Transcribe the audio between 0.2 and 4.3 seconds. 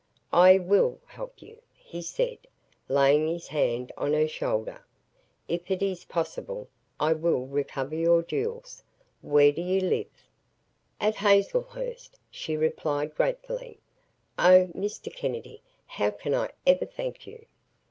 "I WILL help you," he said, laying his hand on her